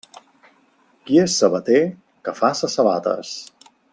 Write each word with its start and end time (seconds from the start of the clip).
Qui 1.09 1.19
és 1.25 1.35
sabater, 1.41 1.83
que 2.29 2.35
faça 2.41 2.73
sabates. 2.79 3.39